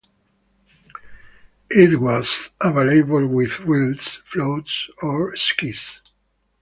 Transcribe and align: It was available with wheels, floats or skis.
It 1.69 1.99
was 1.99 2.49
available 2.59 3.27
with 3.27 3.59
wheels, 3.59 4.15
floats 4.25 4.89
or 5.03 5.35
skis. 5.35 5.99